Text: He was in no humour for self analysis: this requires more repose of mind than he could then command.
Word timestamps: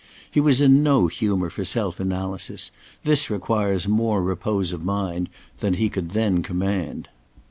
He 0.31 0.39
was 0.39 0.61
in 0.61 0.81
no 0.81 1.05
humour 1.05 1.51
for 1.51 1.63
self 1.63 1.99
analysis: 1.99 2.71
this 3.03 3.29
requires 3.29 3.87
more 3.87 4.23
repose 4.23 4.71
of 4.73 4.83
mind 4.83 5.29
than 5.59 5.75
he 5.75 5.89
could 5.89 6.09
then 6.09 6.41
command. 6.41 7.07